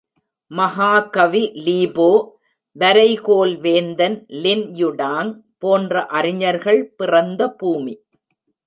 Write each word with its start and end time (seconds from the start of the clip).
மகாகவி 0.51 1.43
லீபோ, 1.65 2.09
வரைகோல் 2.79 3.59
வேந்தன் 3.59 4.25
லின் 4.43 4.65
யு 4.75 4.89
டாங் 4.95 5.31
போன்ற 5.57 6.05
அறிஞர்கள் 6.05 6.93
பிறந்த 6.97 7.49
பூமி. 7.49 7.95